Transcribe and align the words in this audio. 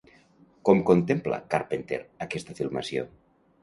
Com 0.69 0.81
contempla, 0.87 1.41
Carpenter, 1.53 2.03
aquesta 2.29 2.61
filmació? 2.63 3.11